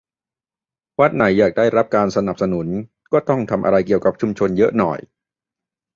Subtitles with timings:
[0.99, 2.67] วัดไหนอยากได้รับการสนับสนุน
[3.13, 4.99] ก็ต้องทำอะไรเกี่ยวกับชุมชนเยอะหน่อย